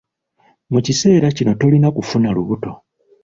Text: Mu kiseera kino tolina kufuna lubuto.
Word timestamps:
Mu 0.71 0.79
kiseera 0.85 1.27
kino 1.37 1.51
tolina 1.59 1.87
kufuna 1.95 2.29
lubuto. 2.35 2.71